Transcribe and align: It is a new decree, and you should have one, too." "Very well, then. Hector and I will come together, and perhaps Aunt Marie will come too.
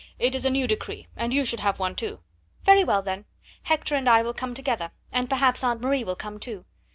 It 0.17 0.33
is 0.33 0.45
a 0.45 0.49
new 0.49 0.65
decree, 0.65 1.05
and 1.15 1.31
you 1.31 1.45
should 1.45 1.59
have 1.59 1.77
one, 1.77 1.93
too." 1.93 2.21
"Very 2.63 2.83
well, 2.83 3.03
then. 3.03 3.25
Hector 3.61 3.93
and 3.93 4.09
I 4.09 4.23
will 4.23 4.33
come 4.33 4.55
together, 4.55 4.89
and 5.11 5.29
perhaps 5.29 5.63
Aunt 5.63 5.79
Marie 5.79 6.03
will 6.03 6.15
come 6.15 6.39
too. 6.39 6.65